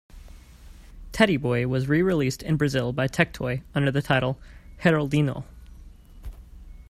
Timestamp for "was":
1.67-1.87